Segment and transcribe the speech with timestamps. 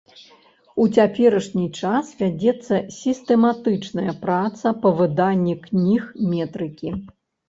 [0.83, 6.89] У цяперашні час вядзецца сістэматычная праца па выданні кніг метрыкі.